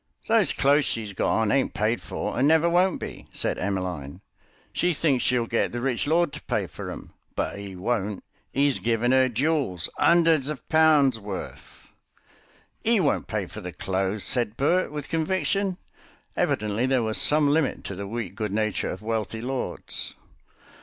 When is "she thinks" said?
4.73-5.23